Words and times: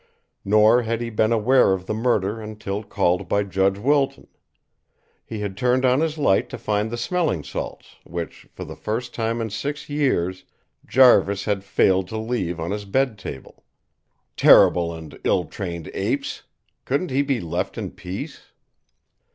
Nor 0.43 0.81
had 0.81 0.99
he 0.99 1.11
been 1.11 1.31
aware 1.31 1.73
of 1.73 1.85
the 1.85 1.93
murder 1.93 2.41
until 2.41 2.81
called 2.83 3.29
by 3.29 3.43
Judge 3.43 3.77
Wilton. 3.77 4.25
He 5.23 5.41
had 5.41 5.55
turned 5.55 5.85
on 5.85 5.99
his 5.99 6.17
light 6.17 6.49
to 6.49 6.57
find 6.57 6.89
the 6.89 6.97
smelling 6.97 7.43
salts 7.43 7.97
which, 8.03 8.47
for 8.51 8.65
the 8.65 8.75
first 8.75 9.13
time 9.13 9.39
in 9.39 9.51
six 9.51 9.91
years, 9.91 10.43
Jarvis 10.87 11.45
had 11.45 11.63
failed 11.63 12.07
to 12.07 12.17
leave 12.17 12.59
on 12.59 12.71
his 12.71 12.85
bed 12.85 13.19
table, 13.19 13.63
terrible 14.35 14.91
and 14.91 15.19
ill 15.23 15.45
trained 15.45 15.91
apes! 15.93 16.41
Couldn't 16.83 17.11
he 17.11 17.21
be 17.21 17.39
left 17.39 17.77
in 17.77 17.91
peace? 17.91 18.41